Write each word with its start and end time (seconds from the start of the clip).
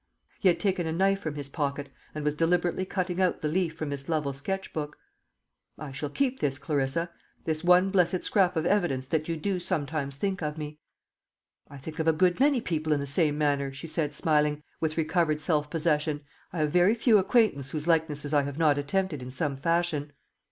He 0.39 0.47
had 0.47 0.59
taken 0.59 0.87
a 0.87 0.91
knife 0.91 1.19
from 1.19 1.35
his 1.35 1.47
pocket, 1.47 1.89
and 2.15 2.25
was 2.25 2.33
deliberately 2.33 2.85
cutting 2.85 3.21
out 3.21 3.41
the 3.41 3.47
leaf 3.47 3.77
from 3.77 3.89
Miss 3.89 4.09
Lovel's 4.09 4.37
sketch 4.37 4.73
book. 4.73 4.97
"I 5.77 5.91
shall 5.91 6.09
keep 6.09 6.39
this, 6.39 6.57
Clarissa, 6.57 7.11
this 7.45 7.63
one 7.63 7.91
blessed 7.91 8.23
scrap 8.23 8.55
of 8.55 8.65
evidence 8.65 9.05
that 9.05 9.29
you 9.29 9.37
do 9.37 9.59
sometimes 9.59 10.15
think 10.17 10.41
of 10.41 10.57
me." 10.57 10.79
"I 11.69 11.77
think 11.77 11.99
of 11.99 12.07
a 12.07 12.13
good 12.13 12.39
many 12.39 12.61
people 12.61 12.93
in 12.93 12.99
the 12.99 13.05
same 13.05 13.37
manner," 13.37 13.71
she 13.71 13.85
said, 13.85 14.15
smiling, 14.15 14.63
with 14.79 14.97
recovered 14.97 15.39
self 15.39 15.69
possession. 15.69 16.21
"I 16.51 16.57
have 16.61 16.71
very 16.71 16.95
few 16.95 17.19
acquaintance 17.19 17.69
whose 17.69 17.85
likenesses 17.85 18.33
I 18.33 18.41
have 18.41 18.57
not 18.57 18.79
attempted 18.79 19.21
in 19.21 19.29
some 19.29 19.55
fashion." 19.55 20.13